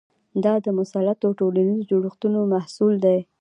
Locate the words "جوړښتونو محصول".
1.89-2.93